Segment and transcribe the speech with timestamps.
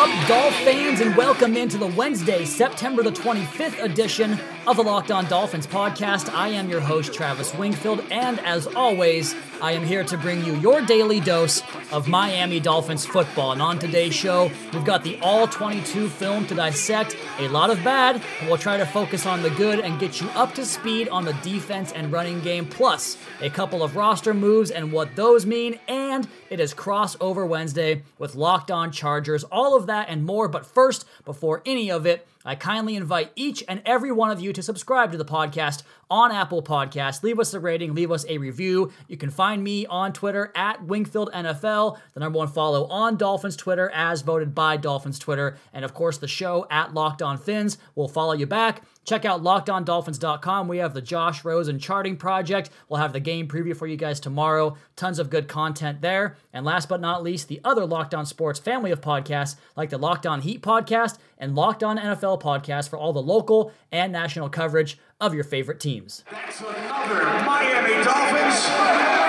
[0.00, 5.10] Up, Dolph fans, and welcome into the Wednesday, September the 25th edition of the Locked
[5.10, 6.32] On Dolphins podcast.
[6.32, 10.54] I am your host, Travis Wingfield, and as always, I am here to bring you
[10.56, 13.52] your daily dose of Miami Dolphins football.
[13.52, 17.14] And on today's show, we've got the All 22 film to dissect.
[17.38, 20.28] A lot of bad, but we'll try to focus on the good and get you
[20.30, 24.70] up to speed on the defense and running game, plus a couple of roster moves
[24.70, 25.78] and what those mean.
[25.88, 29.44] And it is crossover Wednesday with Locked On Chargers.
[29.44, 30.48] All of that and more.
[30.48, 34.52] But first, before any of it, I kindly invite each and every one of you
[34.54, 37.22] to subscribe to the podcast on Apple Podcasts.
[37.22, 38.92] Leave us a rating, leave us a review.
[39.08, 43.56] You can find me on Twitter at Wingfield NFL, the number one follow on Dolphins
[43.56, 47.76] Twitter as voted by Dolphins Twitter, and of course the show at Locked On Fins
[47.94, 48.82] will follow you back.
[49.04, 50.68] Check out lockedondolphins.com.
[50.68, 52.70] We have the Josh Rosen charting project.
[52.88, 54.76] We'll have the game preview for you guys tomorrow.
[54.96, 56.36] Tons of good content there.
[56.52, 59.98] And last but not least, the other Locked On Sports family of podcasts, like the
[59.98, 64.48] Locked On Heat podcast and Locked On NFL podcast for all the local and national
[64.48, 66.24] coverage of your favorite teams.
[66.30, 69.19] That's another Miami Dolphins.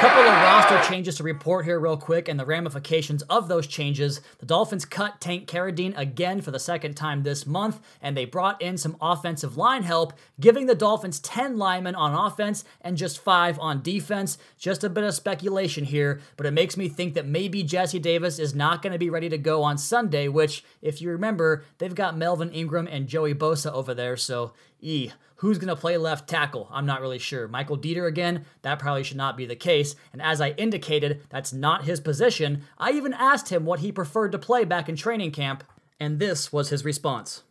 [0.00, 4.20] Couple of roster changes to report here, real quick, and the ramifications of those changes.
[4.40, 8.60] The Dolphins cut Tank Carradine again for the second time this month, and they brought
[8.60, 13.58] in some offensive line help, giving the Dolphins 10 linemen on offense and just 5
[13.58, 14.36] on defense.
[14.58, 18.38] Just a bit of speculation here, but it makes me think that maybe Jesse Davis
[18.38, 21.94] is not going to be ready to go on Sunday, which, if you remember, they've
[21.94, 25.10] got Melvin Ingram and Joey Bosa over there, so E.
[25.40, 26.66] Who's going to play left tackle?
[26.72, 27.46] I'm not really sure.
[27.46, 28.46] Michael Deiter again?
[28.62, 29.94] That probably should not be the case.
[30.14, 32.62] And as I indicated, that's not his position.
[32.78, 35.62] I even asked him what he preferred to play back in training camp,
[36.00, 37.42] and this was his response.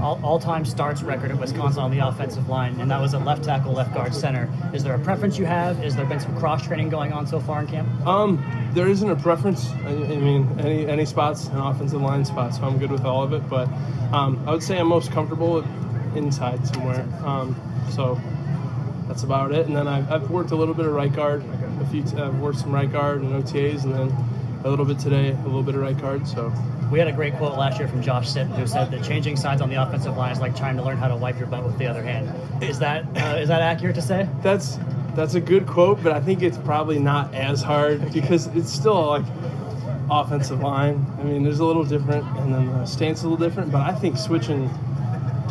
[0.00, 3.42] All, all-time starts record at Wisconsin on the offensive line, and that was a left
[3.42, 4.48] tackle, left guard, center.
[4.72, 5.82] Is there a preference you have?
[5.84, 7.88] Is there been some cross training going on so far in camp?
[8.06, 9.68] Um, there isn't a preference.
[9.84, 13.22] I, I mean, any any spots, an offensive line spot, so I'm good with all
[13.22, 13.48] of it.
[13.48, 13.68] But
[14.12, 15.64] um, I would say I'm most comfortable
[16.16, 17.06] inside somewhere.
[17.24, 17.54] Um,
[17.90, 18.20] so
[19.08, 19.66] that's about it.
[19.66, 21.44] And then I've, I've worked a little bit of right guard.
[21.80, 24.14] A few, t- I've worked some right guard and OTAs, and then
[24.64, 26.26] a little bit today, a little bit of right guard.
[26.26, 26.52] So
[26.90, 29.60] We had a great quote last year from Josh Sitton who said that changing sides
[29.60, 31.78] on the offensive line is like trying to learn how to wipe your butt with
[31.78, 32.30] the other hand.
[32.62, 34.28] Is that uh, is that accurate to say?
[34.42, 34.78] that's
[35.14, 39.06] that's a good quote, but I think it's probably not as hard because it's still
[39.06, 39.24] like
[40.10, 41.04] offensive line.
[41.18, 43.72] I mean, there's a little different, and then the stance is a little different.
[43.72, 44.68] But I think switching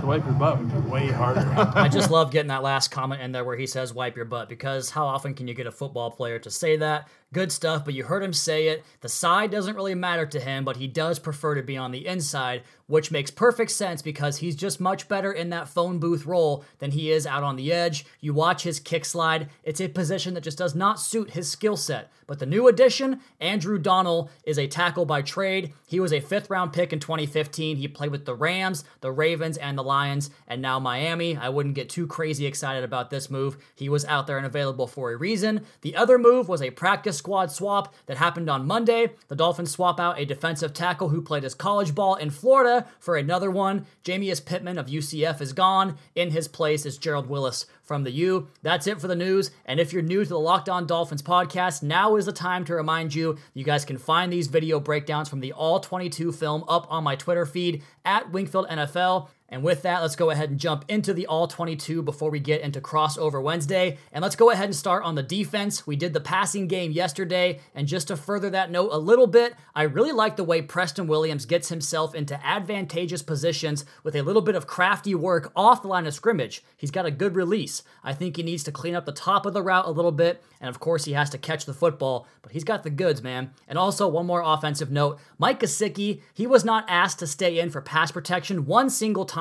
[0.05, 1.41] wipe your butt would be way harder.
[1.75, 4.49] I just love getting that last comment in there where he says wipe your butt
[4.49, 7.07] because how often can you get a football player to say that?
[7.33, 8.85] Good stuff, but you heard him say it.
[9.01, 12.07] The side doesn't really matter to him, but he does prefer to be on the
[12.07, 16.63] inside, which makes perfect sense because he's just much better in that phone booth role
[16.79, 18.05] than he is out on the edge.
[18.21, 21.75] You watch his kick slide, it's a position that just does not suit his skill
[21.75, 22.11] set.
[22.27, 25.73] But the new addition, Andrew Donnal, is a tackle by trade.
[25.87, 27.77] He was a fifth round pick in 2015.
[27.77, 31.37] He played with the Rams, the Ravens, and the Lions, and now Miami.
[31.37, 33.57] I wouldn't get too crazy excited about this move.
[33.75, 35.65] He was out there and available for a reason.
[35.81, 39.11] The other move was a practice squad swap that happened on Monday.
[39.27, 43.15] The Dolphins swap out a defensive tackle who played his college ball in Florida for
[43.15, 43.85] another one.
[44.03, 45.97] Jamiyus Pittman of UCF is gone.
[46.15, 48.47] In his place is Gerald Willis from the U.
[48.61, 49.51] That's it for the news.
[49.65, 52.75] And if you're new to the Locked On Dolphins podcast, now is the time to
[52.75, 56.87] remind you you guys can find these video breakdowns from the All 22 film up
[56.89, 59.29] on my Twitter feed at Wingfield NFL.
[59.47, 62.61] And with that, let's go ahead and jump into the All 22 before we get
[62.61, 63.99] into Crossover Wednesday.
[64.11, 65.85] And let's go ahead and start on the defense.
[65.85, 67.59] We did the passing game yesterday.
[67.75, 71.05] And just to further that note a little bit, I really like the way Preston
[71.05, 75.89] Williams gets himself into advantageous positions with a little bit of crafty work off the
[75.89, 76.63] line of scrimmage.
[76.75, 77.83] He's got a good release.
[78.03, 80.43] I think he needs to clean up the top of the route a little bit.
[80.59, 83.51] And of course, he has to catch the football, but he's got the goods, man.
[83.67, 87.69] And also, one more offensive note Mike Gesicki, he was not asked to stay in
[87.69, 89.34] for pass protection one single time.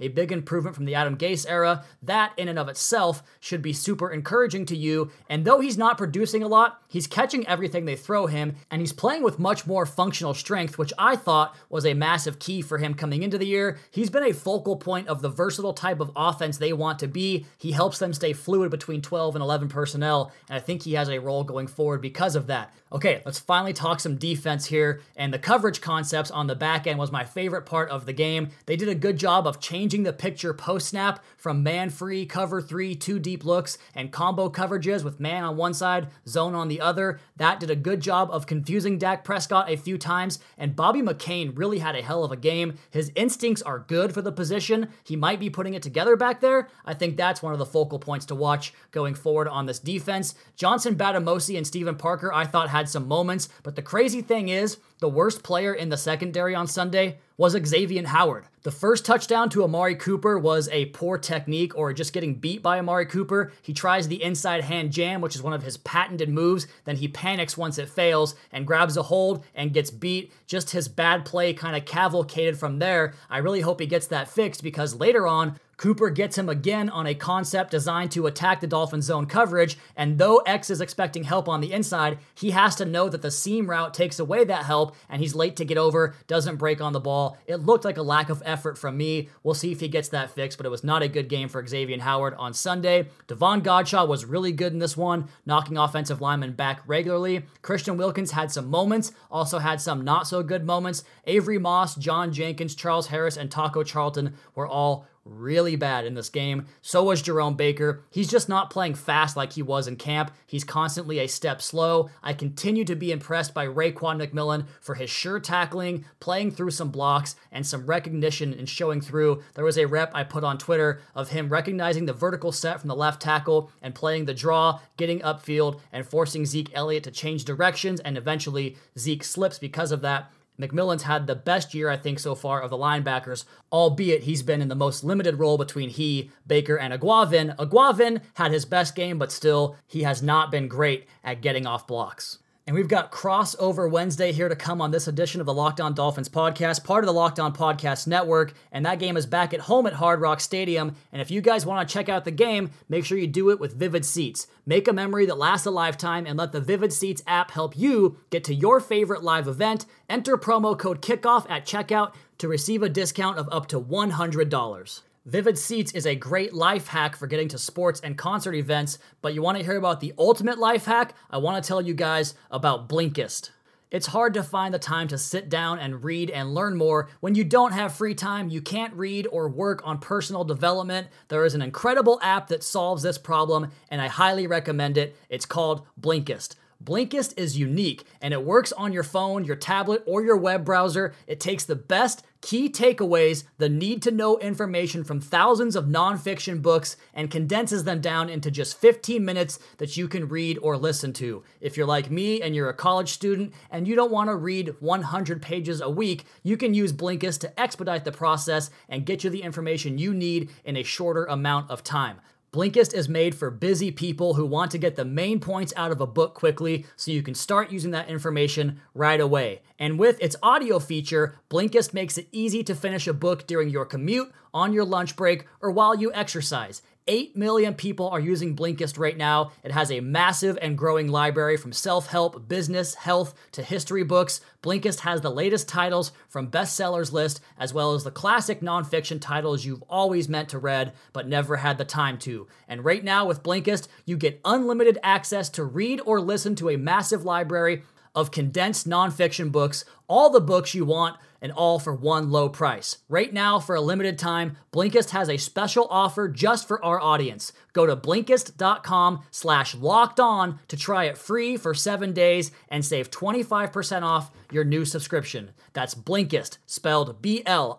[0.00, 1.84] A big improvement from the Adam Gase era.
[2.02, 5.10] That, in and of itself, should be super encouraging to you.
[5.28, 8.92] And though he's not producing a lot, he's catching everything they throw him, and he's
[8.92, 12.94] playing with much more functional strength, which I thought was a massive key for him
[12.94, 13.78] coming into the year.
[13.90, 17.46] He's been a focal point of the versatile type of offense they want to be.
[17.58, 21.08] He helps them stay fluid between 12 and 11 personnel, and I think he has
[21.08, 22.72] a role going forward because of that.
[22.92, 25.00] Okay, let's finally talk some defense here.
[25.14, 28.50] And the coverage concepts on the back end was my favorite part of the game.
[28.66, 32.26] They did a good job job of changing the picture post snap from man free,
[32.26, 36.68] cover three, two deep looks, and combo coverages with man on one side, zone on
[36.68, 37.18] the other.
[37.38, 41.56] That did a good job of confusing Dak Prescott a few times, and Bobby McCain
[41.56, 42.74] really had a hell of a game.
[42.90, 44.90] His instincts are good for the position.
[45.04, 46.68] He might be putting it together back there.
[46.84, 50.34] I think that's one of the focal points to watch going forward on this defense.
[50.54, 54.76] Johnson Bademosi and Stephen Parker, I thought, had some moments, but the crazy thing is,
[54.98, 58.44] the worst player in the secondary on Sunday was Xavier Howard.
[58.64, 62.78] The first touchdown to Amari Cooper was a poor technique or just getting beat by
[62.78, 63.50] Amari Cooper.
[63.62, 66.66] He tries the inside hand jam, which is one of his patented moves.
[66.84, 70.34] Then he panics once it fails and grabs a hold and gets beat.
[70.46, 73.14] Just his bad play kind of cavalcaded from there.
[73.30, 77.06] I really hope he gets that fixed because later on, Cooper gets him again on
[77.06, 81.48] a concept designed to attack the Dolphins' zone coverage, and though X is expecting help
[81.48, 84.94] on the inside, he has to know that the seam route takes away that help,
[85.08, 87.38] and he's late to get over, doesn't break on the ball.
[87.46, 89.30] It looked like a lack of effort from me.
[89.42, 91.66] We'll see if he gets that fixed, but it was not a good game for
[91.66, 93.08] Xavier Howard on Sunday.
[93.26, 97.46] Davon Godchaux was really good in this one, knocking offensive linemen back regularly.
[97.62, 101.04] Christian Wilkins had some moments, also had some not so good moments.
[101.24, 106.28] Avery Moss, John Jenkins, Charles Harris, and Taco Charlton were all really bad in this
[106.28, 106.66] game.
[106.82, 108.02] So was Jerome Baker.
[108.10, 110.32] He's just not playing fast like he was in camp.
[110.46, 112.10] He's constantly a step slow.
[112.22, 116.90] I continue to be impressed by Raekwon McMillan for his sure tackling, playing through some
[116.90, 119.42] blocks, and some recognition and showing through.
[119.54, 122.88] There was a rep I put on Twitter of him recognizing the vertical set from
[122.88, 127.44] the left tackle and playing the draw, getting upfield, and forcing Zeke Elliott to change
[127.44, 130.32] directions, and eventually Zeke slips because of that.
[130.60, 134.60] McMillan's had the best year, I think, so far of the linebackers, albeit he's been
[134.60, 137.56] in the most limited role between he, Baker, and Eguavoen.
[137.56, 141.86] Eguavoen had his best game, but still, he has not been great at getting off
[141.86, 142.38] blocks.
[142.70, 145.92] And we've got crossover Wednesday here to come on this edition of the Locked On
[145.92, 148.52] Dolphins podcast, part of the Locked On Podcast Network.
[148.70, 150.94] And that game is back at home at Hard Rock Stadium.
[151.10, 153.58] And if you guys want to check out the game, make sure you do it
[153.58, 154.46] with Vivid Seats.
[154.66, 158.18] Make a memory that lasts a lifetime and let the Vivid Seats app help you
[158.30, 159.84] get to your favorite live event.
[160.08, 165.00] Enter promo code KICKOFF at checkout to receive a discount of up to $100.
[165.30, 169.32] Vivid Seats is a great life hack for getting to sports and concert events, but
[169.32, 171.14] you want to hear about the ultimate life hack?
[171.30, 173.50] I want to tell you guys about Blinkist.
[173.92, 177.08] It's hard to find the time to sit down and read and learn more.
[177.20, 181.06] When you don't have free time, you can't read or work on personal development.
[181.28, 185.14] There is an incredible app that solves this problem, and I highly recommend it.
[185.28, 186.56] It's called Blinkist.
[186.82, 191.12] Blinkist is unique and it works on your phone, your tablet, or your web browser.
[191.26, 196.62] It takes the best key takeaways, the need to know information from thousands of nonfiction
[196.62, 201.12] books, and condenses them down into just 15 minutes that you can read or listen
[201.14, 201.42] to.
[201.60, 204.74] If you're like me and you're a college student and you don't want to read
[204.80, 209.28] 100 pages a week, you can use Blinkist to expedite the process and get you
[209.28, 212.20] the information you need in a shorter amount of time.
[212.52, 216.00] Blinkist is made for busy people who want to get the main points out of
[216.00, 219.62] a book quickly so you can start using that information right away.
[219.78, 223.86] And with its audio feature, Blinkist makes it easy to finish a book during your
[223.86, 226.82] commute, on your lunch break, or while you exercise.
[227.06, 229.52] 8 million people are using Blinkist right now.
[229.64, 234.40] It has a massive and growing library from self help, business, health to history books.
[234.62, 239.64] Blinkist has the latest titles from bestsellers list, as well as the classic nonfiction titles
[239.64, 242.46] you've always meant to read but never had the time to.
[242.68, 246.76] And right now with Blinkist, you get unlimited access to read or listen to a
[246.76, 247.82] massive library
[248.14, 252.98] of condensed nonfiction books, all the books you want and all for one low price.
[253.08, 257.52] Right now, for a limited time, Blinkist has a special offer just for our audience.
[257.72, 263.10] Go to Blinkist.com slash locked on to try it free for seven days and save
[263.10, 265.52] 25% off your new subscription.
[265.72, 267.78] That's Blinkist, spelled B-L-I-N-K-I-S-T,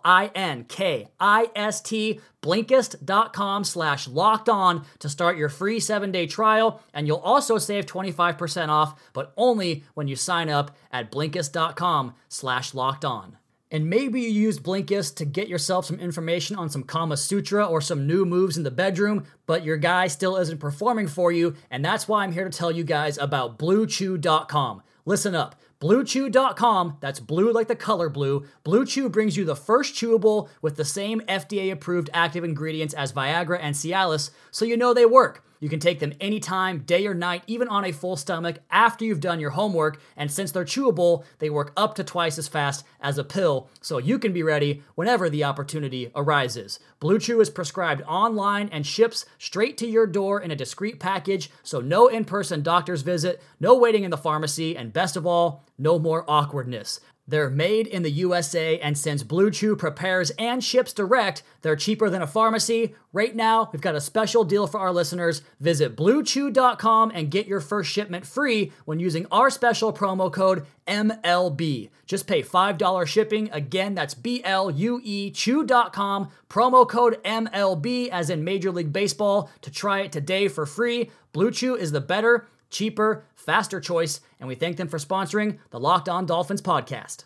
[2.42, 8.70] Blinkist.com slash locked on to start your free seven-day trial, and you'll also save 25%
[8.70, 13.38] off, but only when you sign up at Blinkist.com slash locked on.
[13.74, 17.80] And maybe you use Blinkist to get yourself some information on some Kama Sutra or
[17.80, 21.84] some new moves in the bedroom, but your guy still isn't performing for you, and
[21.84, 24.84] that's why I'm here to tell you guys about BlueChew.com.
[25.06, 25.56] Listen up.
[25.80, 28.46] BlueChew.com, that's blue like the color blue.
[28.64, 33.14] Blue Chew brings you the first chewable with the same FDA approved active ingredients as
[33.14, 35.44] Viagra and Cialis, so you know they work.
[35.62, 39.20] You can take them anytime, day or night, even on a full stomach after you've
[39.20, 40.02] done your homework.
[40.18, 44.00] And since they're chewable, they work up to twice as fast as a pill, so
[44.00, 46.80] you can be ready whenever the opportunity arises.
[47.00, 51.52] Blue Chew is prescribed online and ships straight to your door in a discreet package,
[51.62, 55.64] so no in person doctor's visit, no waiting in the pharmacy, and best of all,
[55.78, 57.00] no more awkwardness.
[57.32, 62.10] They're made in the USA, and since Blue Chew prepares and ships direct, they're cheaper
[62.10, 62.94] than a pharmacy.
[63.14, 65.42] Right now, we've got a special deal for our listeners.
[65.62, 71.90] Visit bluechew.com and get your first shipment free when using our special promo code MLB.
[72.06, 73.50] Just pay $5 shipping.
[73.54, 79.50] Again, that's B L U E chew.com, promo code MLB, as in Major League Baseball,
[79.62, 81.10] to try it today for free.
[81.32, 85.80] Blue Chew is the better, cheaper, faster choice, and we thank them for sponsoring the
[85.80, 87.26] Locked On Dolphins podcast.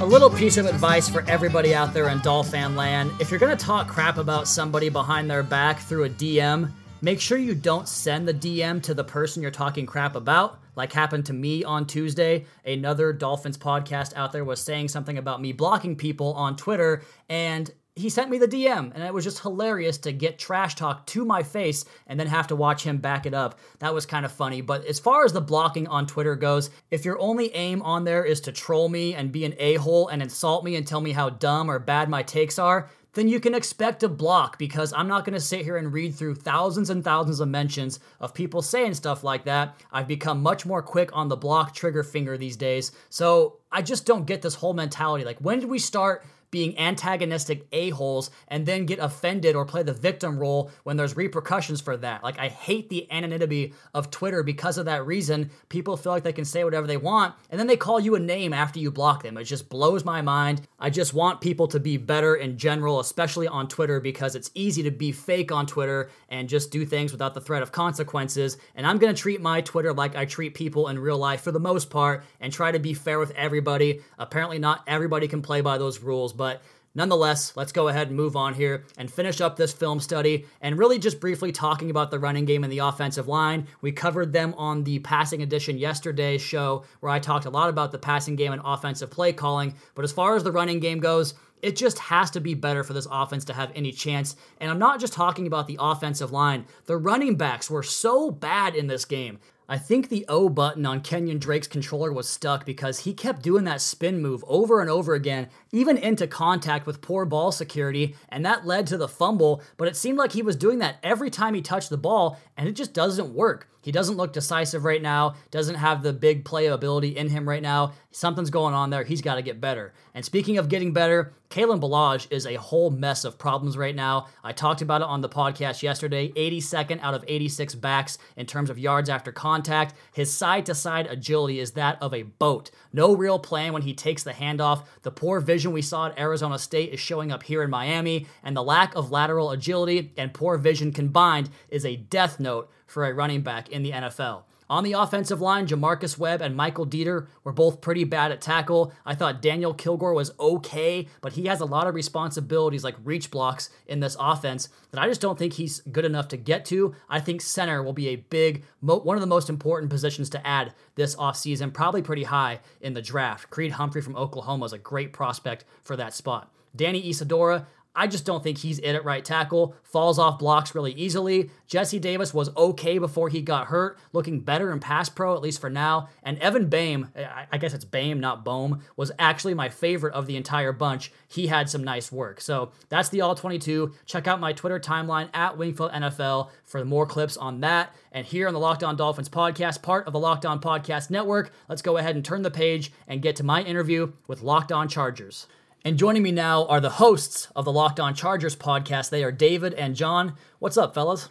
[0.00, 3.10] A little piece of advice for everybody out there in Dolphin land.
[3.20, 6.72] If you're going to talk crap about somebody behind their back through a DM,
[7.02, 10.59] make sure you don't send the DM to the person you're talking crap about.
[10.76, 12.46] Like happened to me on Tuesday.
[12.64, 17.70] Another Dolphins podcast out there was saying something about me blocking people on Twitter, and
[17.96, 21.24] he sent me the DM, and it was just hilarious to get trash talk to
[21.24, 23.58] my face and then have to watch him back it up.
[23.80, 24.60] That was kind of funny.
[24.60, 28.24] But as far as the blocking on Twitter goes, if your only aim on there
[28.24, 31.12] is to troll me and be an a hole and insult me and tell me
[31.12, 35.08] how dumb or bad my takes are, then you can expect a block because I'm
[35.08, 38.62] not going to sit here and read through thousands and thousands of mentions of people
[38.62, 39.76] saying stuff like that.
[39.92, 42.92] I've become much more quick on the block trigger finger these days.
[43.08, 45.24] So I just don't get this whole mentality.
[45.24, 46.24] Like, when did we start?
[46.50, 51.80] Being antagonistic a-holes and then get offended or play the victim role when there's repercussions
[51.80, 52.22] for that.
[52.22, 55.50] Like I hate the anonymity of Twitter because of that reason.
[55.68, 58.20] People feel like they can say whatever they want and then they call you a
[58.20, 59.36] name after you block them.
[59.36, 60.62] It just blows my mind.
[60.78, 64.82] I just want people to be better in general, especially on Twitter because it's easy
[64.82, 68.56] to be fake on Twitter and just do things without the threat of consequences.
[68.74, 71.52] And I'm going to treat my Twitter like I treat people in real life for
[71.52, 74.00] the most part and try to be fair with everybody.
[74.18, 76.62] Apparently not everybody can play by those rules, but
[76.94, 80.76] Nonetheless, let's go ahead and move on here and finish up this film study and
[80.76, 83.68] really just briefly talking about the running game and the offensive line.
[83.80, 87.92] We covered them on the passing edition yesterday's show where I talked a lot about
[87.92, 89.74] the passing game and offensive play calling.
[89.94, 92.92] But as far as the running game goes, it just has to be better for
[92.92, 94.34] this offense to have any chance.
[94.58, 98.74] And I'm not just talking about the offensive line, the running backs were so bad
[98.74, 99.38] in this game.
[99.72, 103.62] I think the O button on Kenyan Drake's controller was stuck because he kept doing
[103.66, 108.44] that spin move over and over again, even into contact with poor ball security, and
[108.44, 109.62] that led to the fumble.
[109.76, 112.68] But it seemed like he was doing that every time he touched the ball, and
[112.68, 113.69] it just doesn't work.
[113.80, 117.62] He doesn't look decisive right now, doesn't have the big play ability in him right
[117.62, 117.92] now.
[118.10, 119.04] Something's going on there.
[119.04, 119.94] He's got to get better.
[120.14, 124.28] And speaking of getting better, Kalen Ballage is a whole mess of problems right now.
[124.44, 128.70] I talked about it on the podcast yesterday 82nd out of 86 backs in terms
[128.70, 129.94] of yards after contact.
[130.12, 132.70] His side to side agility is that of a boat.
[132.92, 134.84] No real plan when he takes the handoff.
[135.02, 138.56] The poor vision we saw at Arizona State is showing up here in Miami, and
[138.56, 143.14] the lack of lateral agility and poor vision combined is a death note for a
[143.14, 144.42] running back in the NFL.
[144.68, 148.92] On the offensive line, J'Marcus Webb and Michael Deiter were both pretty bad at tackle.
[149.04, 153.32] I thought Daniel Kilgore was okay, but he has a lot of responsibilities like reach
[153.32, 156.94] blocks in this offense that I just don't think he's good enough to get to.
[157.08, 160.72] I think center will be a big, one of the most important positions to add
[160.94, 163.50] this offseason, probably pretty high in the draft.
[163.50, 166.48] Creed Humphrey from Oklahoma is a great prospect for that spot.
[166.76, 169.74] Danny Isidora, I just don't think he's in at right tackle.
[169.82, 171.50] Falls off blocks really easily.
[171.66, 175.60] Jesse Davis was okay before he got hurt, looking better in pass pro, at least
[175.60, 176.08] for now.
[176.22, 177.12] And Evan Boehm,
[177.50, 181.10] I guess it's Boehm, not Bohm, was actually my favorite of the entire bunch.
[181.26, 182.40] He had some nice work.
[182.40, 183.92] So that's the All 22.
[184.06, 187.94] Check out my Twitter timeline at Wingfield NFL for more clips on that.
[188.12, 191.52] And here on the Locked On Dolphins podcast, part of the Locked On Podcast Network,
[191.68, 194.88] let's go ahead and turn the page and get to my interview with Locked On
[194.88, 195.46] Chargers.
[195.82, 199.08] And joining me now are the hosts of the Locked On Chargers podcast.
[199.08, 200.34] They are David and John.
[200.58, 201.30] What's up, fellas?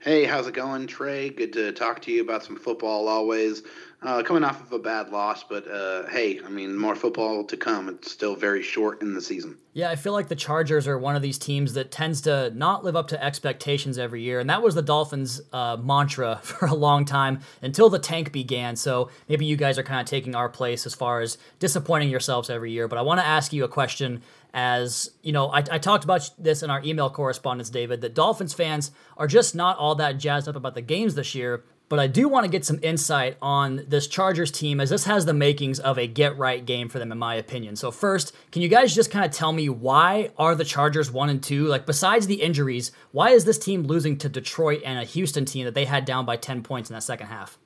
[0.00, 1.28] Hey, how's it going, Trey?
[1.28, 3.62] Good to talk to you about some football always.
[4.02, 7.56] Uh, coming off of a bad loss, but uh, hey, I mean, more football to
[7.56, 7.88] come.
[7.88, 9.58] It's still very short in the season.
[9.74, 12.82] Yeah, I feel like the Chargers are one of these teams that tends to not
[12.82, 16.74] live up to expectations every year, and that was the Dolphins' uh, mantra for a
[16.74, 18.74] long time until the tank began.
[18.74, 22.50] So maybe you guys are kind of taking our place as far as disappointing yourselves
[22.50, 22.88] every year.
[22.88, 24.22] But I want to ask you a question
[24.54, 28.52] as you know I, I, talked about this in our email correspondence david that dolphins
[28.52, 32.06] fans are just not all that jazzed up about the games this year but I
[32.06, 35.78] do want to get some insight on this Chargers team as this has the makings
[35.78, 37.76] of a get right game for them in my opinion.
[37.76, 41.28] So first, can you guys just kind of tell me why are the Chargers 1
[41.28, 41.66] and 2?
[41.66, 45.66] Like besides the injuries, why is this team losing to Detroit and a Houston team
[45.66, 47.58] that they had down by 10 points in that second half?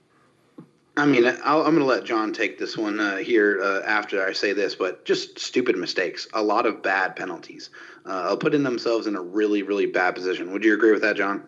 [0.96, 4.26] I mean, I'll, I'm going to let John take this one uh, here uh, after
[4.26, 7.70] I say this, but just stupid mistakes, a lot of bad penalties,
[8.04, 10.50] uh, putting themselves in a really, really bad position.
[10.50, 11.46] Would you agree with that, John?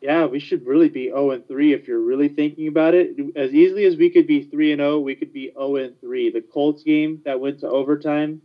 [0.00, 3.16] Yeah, we should really be 0 and 3 if you're really thinking about it.
[3.36, 6.30] As easily as we could be 3 and 0, we could be 0 and 3.
[6.30, 8.40] The Colts game that went to overtime,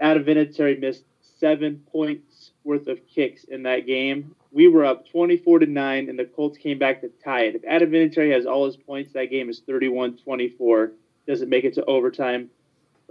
[0.00, 1.04] Adam Vinatieri missed
[1.38, 4.34] seven points worth of kicks in that game.
[4.52, 7.54] We were up 24 to 9, and the Colts came back to tie it.
[7.54, 10.92] If Adam Vinatieri has all his points, that game is 31 24.
[11.28, 12.50] Doesn't make it to overtime.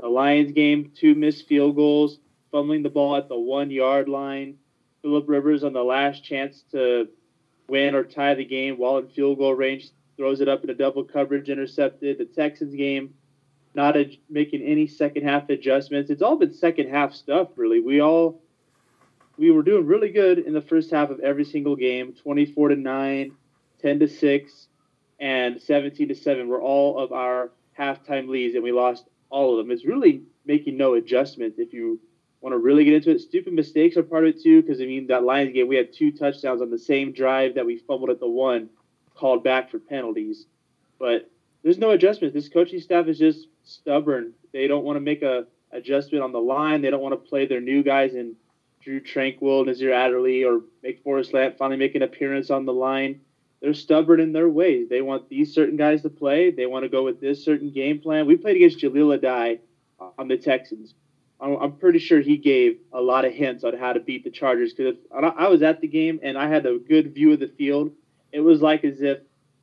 [0.02, 2.20] The Lions game, two missed field goals,
[2.52, 4.58] fumbling the ball at the one yard line.
[5.02, 7.08] Philip Rivers on the last chance to
[7.70, 10.74] win or tie the game while in field goal range, throws it up in a
[10.74, 12.18] double coverage, intercepted.
[12.18, 13.14] The Texans game,
[13.74, 13.96] not
[14.30, 16.10] making any second half adjustments.
[16.10, 17.80] It's all been second half stuff, really.
[17.80, 18.42] We all
[19.40, 22.76] we were doing really good in the first half of every single game 24 to
[22.76, 23.32] 9
[23.82, 24.68] 10 to 6
[25.22, 29.58] and 17 to 7 were all of our halftime leads and we lost all of
[29.58, 32.02] them it's really making no adjustments if you
[32.42, 34.86] want to really get into it stupid mistakes are part of it too because i
[34.86, 38.10] mean that lions game we had two touchdowns on the same drive that we fumbled
[38.10, 38.70] at the one
[39.16, 40.46] called back for penalties
[41.00, 41.30] but
[41.64, 45.46] there's no adjustment this coaching staff is just stubborn they don't want to make a
[45.72, 48.36] adjustment on the line they don't want to play their new guys in
[48.82, 53.22] Drue Tranquill, Nasir Adderley, or make Forrest Lamp finally make an appearance on the line.
[53.62, 54.88] They're stubborn in their ways.
[54.88, 56.50] They want these certain guys to play.
[56.50, 58.26] They want to go with this certain game plan.
[58.26, 59.60] We played against Jahleel Addae
[60.18, 60.94] on the Texans.
[61.42, 64.74] I'm pretty sure he gave a lot of hints on how to beat the Chargers
[64.74, 67.92] because I was at the game and I had a good view of the field.
[68.32, 69.20] It was like as if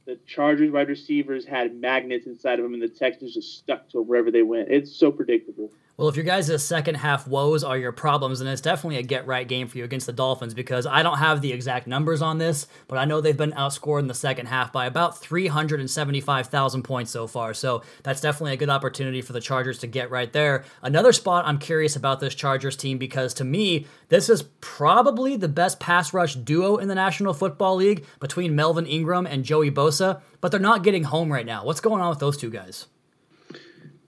[0.06, 3.98] the Chargers wide receivers had magnets inside of them and the Texans just stuck to
[3.98, 4.70] them wherever they went.
[4.70, 5.70] It's so predictable.
[5.96, 9.26] Well, if your guys' second half woes are your problems, then it's definitely a get
[9.26, 12.36] right game for you against the Dolphins because I don't have the exact numbers on
[12.36, 17.10] this, but I know they've been outscored in the second half by about 375,000 points
[17.10, 17.54] so far.
[17.54, 20.64] So that's definitely a good opportunity for the Chargers to get right there.
[20.82, 25.48] Another spot I'm curious about this Chargers team because to me, this is probably the
[25.48, 30.20] best pass rush duo in the National Football League between Melvin Ingram and Joey Bosa,
[30.42, 31.64] but they're not getting home right now.
[31.64, 32.86] What's going on with those two guys?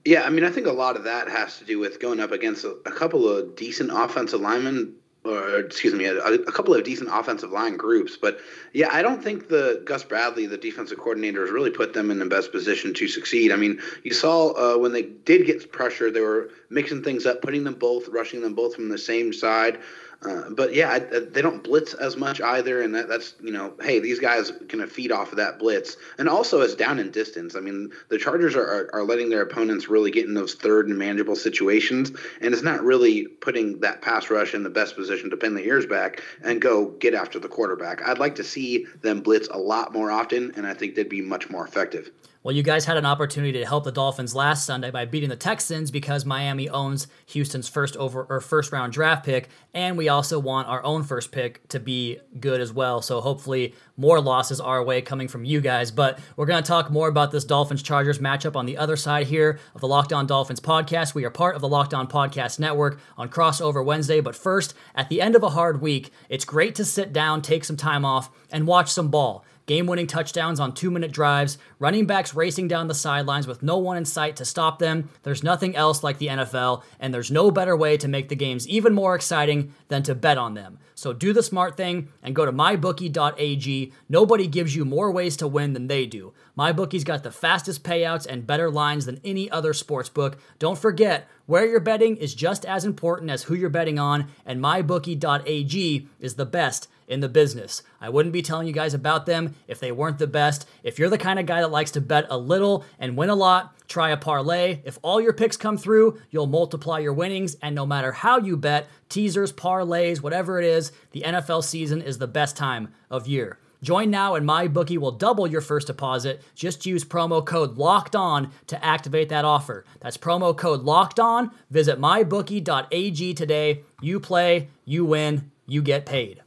[0.05, 2.31] Yeah, I mean, I think a lot of that has to do with going up
[2.31, 6.83] against a, a couple of decent offensive linemen, or excuse me, a, a, couple of
[6.85, 8.15] decent offensive line groups.
[8.15, 8.39] But
[8.71, 12.19] yeah, I don't think the Gus Bradley, the defensive coordinator, has really put them in
[12.19, 13.51] the best position to succeed.
[13.51, 17.41] I mean, you saw uh, when they did get pressure, they were mixing things up,
[17.41, 19.79] putting them both, rushing them both from the same side.
[20.21, 23.73] Uh, but yeah, I, they don't blitz as much either, and that, that's you know,
[23.81, 27.55] hey, these guys can feed off of that blitz, and also as down in distance.
[27.55, 30.89] I mean, the Chargers are, are, are letting their opponents really get in those third
[30.89, 35.29] and manageable situations, and it's not really putting that pass rush in the best position
[35.29, 38.05] to pin the ears back and go get after the quarterback.
[38.05, 41.21] I'd like to see them blitz a lot more often, and I think they'd be
[41.21, 42.11] much more effective.
[42.41, 45.35] Well, you guys had an opportunity to help the Dolphins last Sunday by beating the
[45.35, 50.39] Texans because Miami owns Houston's first over or first round draft pick, and we also
[50.39, 53.01] want our own first pick to be good as well.
[53.01, 55.91] So hopefully more losses our way coming from you guys.
[55.91, 59.27] But we're going to talk more about this Dolphins Chargers matchup on the other side
[59.27, 61.13] here of the Locked On Dolphins podcast.
[61.13, 64.21] We are part of the Locked On Podcast Network on Crossover Wednesday.
[64.21, 67.65] But first, at the end of a hard week, it's great to sit down, take
[67.65, 72.07] some time off, and watch some ball game winning touchdowns on two minute drives, running
[72.07, 75.07] backs racing down the sidelines with no one in sight to stop them.
[75.21, 78.67] There's nothing else like the NFL, and there's no better way to make the games
[78.67, 80.79] even more exciting than to bet on them.
[80.95, 83.93] So do the smart thing and go to mybookie.ag.
[84.09, 86.33] Nobody gives you more ways to win than they do.
[86.57, 90.37] MyBookie's got the fastest payouts and better lines than any other sports book.
[90.57, 94.61] Don't forget, where you're betting is just as important as who you're betting on, and
[94.61, 97.83] mybookie.ag is the best in the business.
[97.99, 100.65] I wouldn't be telling you guys about them if they weren't the best.
[100.83, 103.35] If you're the kind of guy that likes to bet a little and win a
[103.35, 104.79] lot, try a parlay.
[104.85, 108.55] If all your picks come through, you'll multiply your winnings, and no matter how you
[108.55, 113.57] bet, teasers, parlays, whatever it is, the NFL season is the best time of year.
[113.81, 116.41] Join now and MyBookie will double your first deposit.
[116.53, 119.85] Just use promo code LOCKED ON to activate that offer.
[120.01, 121.51] That's promo code LOCKED ON.
[121.71, 123.83] Visit mybookie.ag today.
[124.01, 126.41] You play, you win, you get paid.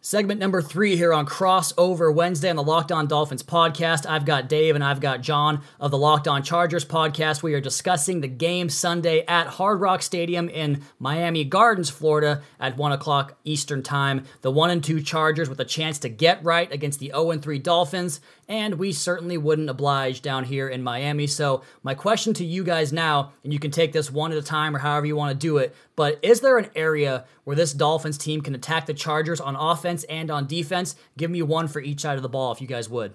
[0.00, 4.08] Segment number three here on Crossover Wednesday on the Locked On Dolphins podcast.
[4.08, 7.42] I've got Dave and I've got John of the Locked On Chargers podcast.
[7.42, 12.76] We are discussing the game Sunday at Hard Rock Stadium in Miami Gardens, Florida at
[12.76, 14.24] 1 o'clock Eastern Time.
[14.42, 17.42] The 1 and 2 Chargers with a chance to get right against the 0 and
[17.42, 21.26] 3 Dolphins and we certainly wouldn't oblige down here in Miami.
[21.26, 24.42] So, my question to you guys now, and you can take this one at a
[24.42, 27.72] time or however you want to do it, but is there an area where this
[27.72, 30.96] Dolphins team can attack the Chargers on offense and on defense?
[31.16, 33.14] Give me one for each side of the ball if you guys would.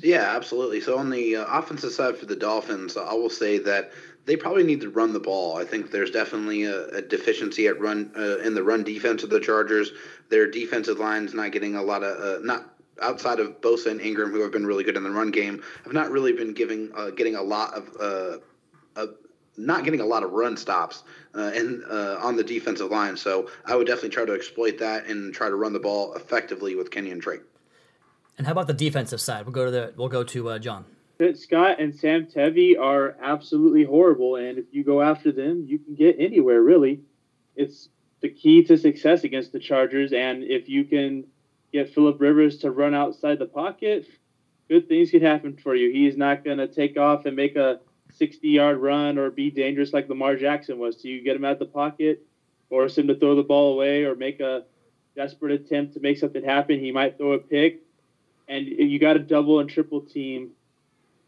[0.00, 0.80] Yeah, absolutely.
[0.80, 3.92] So on the uh, offensive side for the Dolphins, I will say that
[4.24, 5.56] they probably need to run the ball.
[5.56, 9.30] I think there's definitely a, a deficiency at run uh, in the run defense of
[9.30, 9.90] the Chargers.
[10.30, 14.30] Their defensive line's not getting a lot of uh, not outside of Bosa and Ingram,
[14.30, 17.10] who have been really good in the run game, have not really been giving uh,
[17.10, 17.88] getting a lot of.
[17.98, 18.38] Uh,
[19.56, 21.02] not getting a lot of run stops
[21.34, 25.06] uh, in, uh, on the defensive line, so I would definitely try to exploit that
[25.06, 27.42] and try to run the ball effectively with Kenyan Drake.
[28.38, 29.44] And how about the defensive side?
[29.44, 30.84] We'll go to the we'll go to uh, John.
[31.34, 35.94] Scott and Sam Tevi are absolutely horrible, and if you go after them, you can
[35.94, 36.60] get anywhere.
[36.62, 37.00] Really,
[37.54, 37.88] it's
[38.20, 40.12] the key to success against the Chargers.
[40.12, 41.24] And if you can
[41.72, 44.06] get Philip Rivers to run outside the pocket,
[44.68, 45.90] good things can happen for you.
[45.90, 47.80] He's not going to take off and make a
[48.14, 51.00] 60 yard run or be dangerous like Lamar Jackson was.
[51.00, 52.26] So you get him out the pocket,
[52.68, 54.64] force him to throw the ball away or make a
[55.16, 56.78] desperate attempt to make something happen.
[56.78, 57.82] He might throw a pick.
[58.48, 60.50] And you got to double and triple team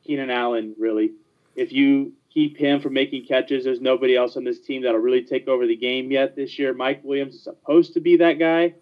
[0.04, 1.12] Keenan Allen, really.
[1.56, 5.22] If you keep him from making catches, there's nobody else on this team that'll really
[5.22, 6.74] take over the game yet this year.
[6.74, 8.74] Mike Williams is supposed to be that guy,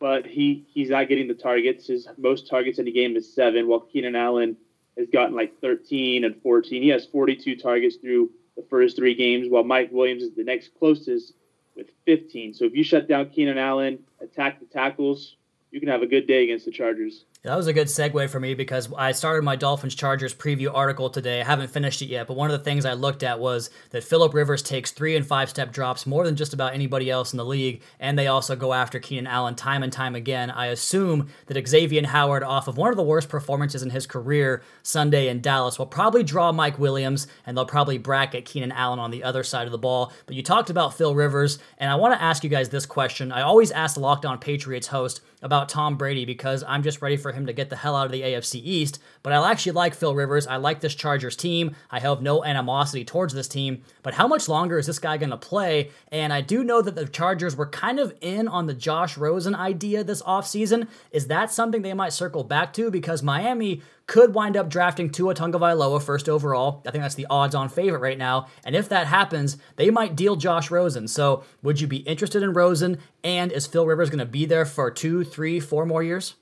[0.00, 1.86] but he, he's not getting the targets.
[1.86, 4.56] His most targets in the game is seven, while Keenan Allen
[4.98, 6.82] has gotten like 13 and 14.
[6.82, 10.70] He has 42 targets through the first three games, while Mike Williams is the next
[10.78, 11.34] closest
[11.76, 12.54] with 15.
[12.54, 15.36] So if you shut down Keenan Allen, attack the tackles,
[15.70, 17.26] you can have a good day against the Chargers.
[17.42, 21.08] That was a good segue for me because I started my Dolphins Chargers preview article
[21.08, 21.40] today.
[21.40, 24.04] I haven't finished it yet, but one of the things I looked at was that
[24.04, 27.38] Philip Rivers takes three and five step drops more than just about anybody else in
[27.38, 30.50] the league, and they also go after Keenan Allen time and time again.
[30.50, 34.62] I assume that Xavier Howard, off of one of the worst performances in his career
[34.82, 39.10] Sunday in Dallas, will probably draw Mike Williams, and they'll probably bracket Keenan Allen on
[39.10, 40.12] the other side of the ball.
[40.26, 43.32] But you talked about Phil Rivers, and I want to ask you guys this question.
[43.32, 47.16] I always ask the Locked On Patriots host about Tom Brady because I'm just ready
[47.16, 49.00] for him to get the hell out of the AFC East.
[49.22, 50.46] But I actually like Phil Rivers.
[50.46, 51.74] I like this Chargers team.
[51.90, 53.82] I have no animosity towards this team.
[54.02, 55.90] But how much longer is this guy going to play?
[56.08, 59.54] And I do know that the Chargers were kind of in on the Josh Rosen
[59.54, 60.88] idea this offseason.
[61.10, 62.90] Is that something they might circle back to?
[62.90, 66.82] Because Miami could wind up drafting Tua Tagovailoa first overall.
[66.84, 68.48] I think that's the odds-on favorite right now.
[68.64, 71.06] And if that happens, they might deal Josh Rosen.
[71.06, 72.98] So would you be interested in Rosen?
[73.22, 76.34] And is Phil Rivers going to be there for two, three, four more years?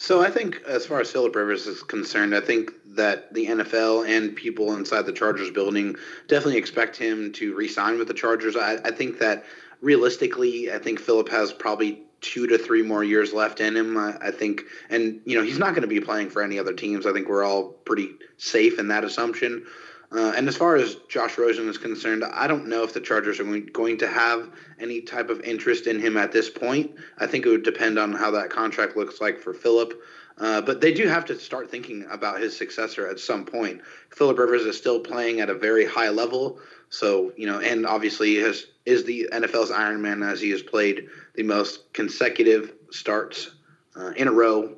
[0.00, 4.08] So I think, as far as Philip Rivers is concerned, I think that the NFL
[4.08, 5.96] and people inside the Chargers building
[6.28, 8.54] definitely expect him to re-sign with the Chargers.
[8.54, 9.44] I, I think that
[9.80, 13.96] realistically, I think Philip has probably two to three more years left in him.
[13.96, 16.72] I, I think, and you know, he's not going to be playing for any other
[16.74, 17.04] teams.
[17.04, 19.66] I think we're all pretty safe in that assumption.
[20.10, 23.40] Uh, and as far as Josh Rosen is concerned, I don't know if the Chargers
[23.40, 26.92] are going to have any type of interest in him at this point.
[27.18, 30.00] I think it would depend on how that contract looks like for Philip.
[30.38, 33.82] Uh, but they do have to start thinking about his successor at some point.
[34.10, 38.36] Philip Rivers is still playing at a very high level, so you know, and obviously
[38.36, 43.50] has is the NFL's Iron Man as he has played the most consecutive starts
[43.96, 44.76] uh, in a row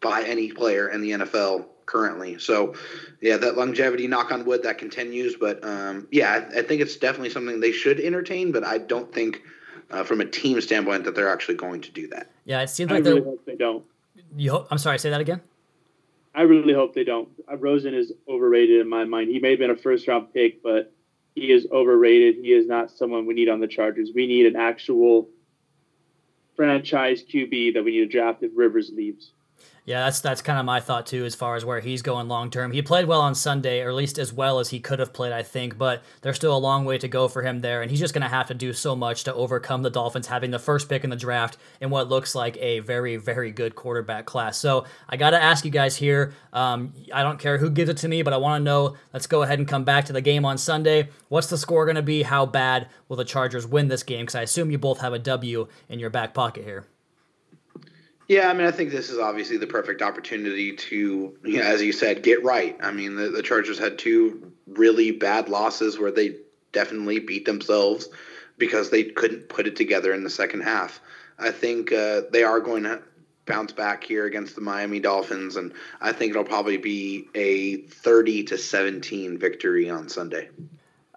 [0.00, 2.38] by any player in the NFL currently.
[2.38, 2.74] So,
[3.20, 5.36] yeah, that longevity, knock on wood, that continues.
[5.36, 8.52] But um, yeah, I, I, think it's definitely something they should entertain.
[8.52, 9.42] But I don't think,
[9.90, 12.30] uh, from a team standpoint, that they're actually going to do that.
[12.44, 13.84] Yeah, it seems like I really hope they don't.
[14.36, 15.40] You hope, I'm sorry, say that again.
[16.34, 17.28] I really hope they don't.
[17.50, 19.30] Uh, Rosen is overrated in my mind.
[19.30, 20.92] He may have been a first round pick, but
[21.34, 22.36] he is overrated.
[22.36, 24.10] He is not someone we need on the Chargers.
[24.14, 25.28] We need an actual
[26.56, 29.32] franchise QB that we need to draft if Rivers leaves.
[29.86, 32.50] Yeah, that's that's kind of my thought too, as far as where he's going long
[32.50, 32.72] term.
[32.72, 35.32] He played well on Sunday, or at least as well as he could have played,
[35.32, 35.78] I think.
[35.78, 38.24] But there's still a long way to go for him there, and he's just going
[38.24, 41.10] to have to do so much to overcome the Dolphins having the first pick in
[41.10, 44.58] the draft in what looks like a very, very good quarterback class.
[44.58, 46.34] So I got to ask you guys here.
[46.52, 48.96] Um, I don't care who gives it to me, but I want to know.
[49.12, 51.10] Let's go ahead and come back to the game on Sunday.
[51.28, 52.24] What's the score going to be?
[52.24, 54.22] How bad will the Chargers win this game?
[54.22, 56.86] Because I assume you both have a W in your back pocket here.
[58.28, 61.80] Yeah, I mean, I think this is obviously the perfect opportunity to, you know, as
[61.80, 62.76] you said, get right.
[62.80, 66.36] I mean, the, the Chargers had two really bad losses where they
[66.72, 68.08] definitely beat themselves
[68.58, 71.00] because they couldn't put it together in the second half.
[71.38, 73.00] I think uh, they are going to
[73.44, 78.44] bounce back here against the Miami Dolphins, and I think it'll probably be a 30
[78.44, 80.48] to 17 victory on Sunday.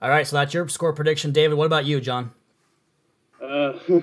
[0.02, 1.58] All right, so that's your score prediction, David.
[1.58, 2.32] What about you, John?
[3.42, 3.74] Uh,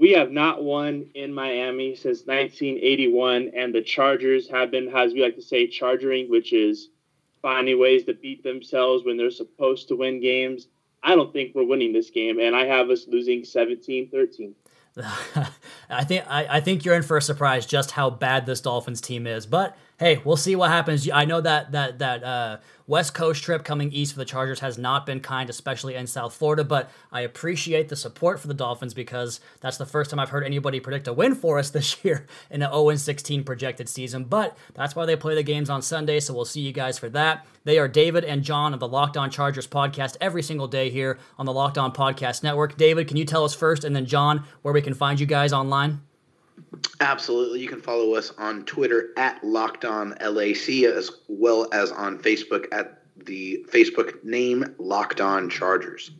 [0.00, 5.22] we have not won in Miami since 1981, and the Chargers have been, as we
[5.22, 6.88] like to say, chargering, which is
[7.42, 10.68] finding ways to beat themselves when they're supposed to win games.
[11.02, 14.54] I don't think we're winning this game, and I have us losing 17-13.
[15.90, 19.00] I think I, I think you're in for a surprise just how bad this Dolphins
[19.00, 19.46] team is.
[19.46, 21.08] But hey, we'll see what happens.
[21.08, 22.58] I know that that that uh,
[22.90, 26.34] West Coast trip coming east for the Chargers has not been kind, especially in South
[26.34, 26.64] Florida.
[26.64, 30.42] But I appreciate the support for the Dolphins because that's the first time I've heard
[30.42, 34.24] anybody predict a win for us this year in an 0 16 projected season.
[34.24, 36.18] But that's why they play the games on Sunday.
[36.18, 37.46] So we'll see you guys for that.
[37.62, 41.16] They are David and John of the Locked On Chargers podcast every single day here
[41.38, 42.76] on the Locked On Podcast Network.
[42.76, 45.52] David, can you tell us first, and then John, where we can find you guys
[45.52, 46.00] online?
[47.00, 47.60] Absolutely.
[47.60, 52.66] You can follow us on Twitter at Locked On LAC as well as on Facebook
[52.72, 56.10] at the Facebook name Locked On Chargers.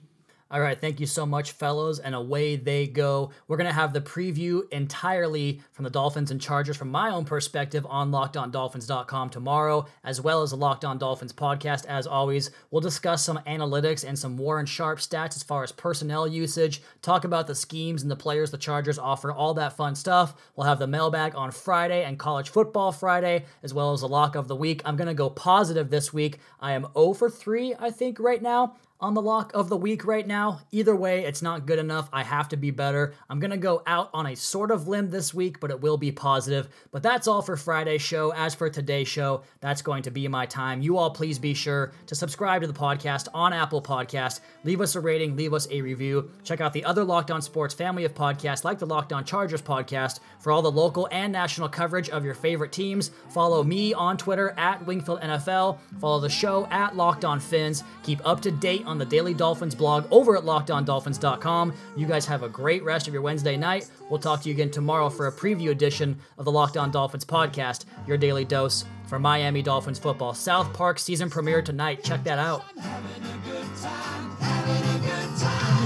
[0.52, 2.00] All right, thank you so much, fellows.
[2.00, 3.30] And away they go.
[3.46, 7.24] We're going to have the preview entirely from the Dolphins and Chargers from my own
[7.24, 11.86] perspective on lockedondolphins.com tomorrow, as well as the Locked On Dolphins podcast.
[11.86, 16.26] As always, we'll discuss some analytics and some Warren Sharp stats as far as personnel
[16.26, 20.34] usage, talk about the schemes and the players the Chargers offer, all that fun stuff.
[20.56, 24.34] We'll have the mailbag on Friday and college football Friday, as well as the lock
[24.34, 24.82] of the week.
[24.84, 26.40] I'm going to go positive this week.
[26.58, 30.04] I am 0 for 3, I think, right now on the lock of the week
[30.04, 30.60] right now.
[30.72, 32.08] Either way, it's not good enough.
[32.12, 33.14] I have to be better.
[33.28, 35.96] I'm going to go out on a sort of limb this week, but it will
[35.96, 36.68] be positive.
[36.90, 38.32] But that's all for Friday's show.
[38.32, 40.82] As for today's show, that's going to be my time.
[40.82, 44.40] You all please be sure to subscribe to the podcast on Apple Podcast.
[44.64, 46.30] Leave us a rating, leave us a review.
[46.44, 49.62] Check out the other Locked On Sports family of podcasts like the Locked On Chargers
[49.62, 53.10] podcast for all the local and national coverage of your favorite teams.
[53.30, 55.78] Follow me on Twitter at Wingfield NFL.
[56.00, 57.84] Follow the show at Locked On Fins.
[58.02, 61.72] Keep up to date on the Daily Dolphins blog over at lockedondolphins.com.
[61.96, 63.88] You guys have a great rest of your Wednesday night.
[64.10, 67.24] We'll talk to you again tomorrow for a preview edition of the Locked On Dolphins
[67.24, 70.34] podcast, your daily dose for Miami Dolphins football.
[70.34, 72.02] South Park season premiere tonight.
[72.02, 72.64] Check that out.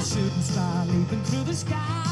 [0.04, 2.04] Shooting star leaping through the sky.